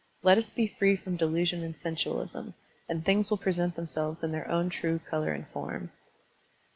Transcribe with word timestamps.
Let 0.23 0.39
us 0.39 0.49
be 0.49 0.65
free 0.65 0.95
from 0.95 1.15
delusion 1.15 1.61
and 1.61 1.77
sensualism, 1.77 2.55
and 2.89 3.05
things 3.05 3.29
will 3.29 3.37
present 3.37 3.75
themselves 3.75 4.23
in 4.23 4.31
their 4.31 4.49
own 4.49 4.71
true 4.71 4.97
color 4.97 5.31
and 5.31 5.47
form. 5.49 5.91